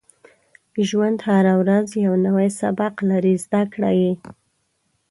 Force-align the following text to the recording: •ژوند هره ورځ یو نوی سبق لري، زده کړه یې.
•ژوند 0.87 1.17
هره 1.27 1.53
ورځ 1.61 1.87
یو 2.05 2.13
نوی 2.25 2.47
سبق 2.61 2.93
لري، 3.09 3.35
زده 3.45 3.61
کړه 3.73 3.91
یې. 3.99 4.13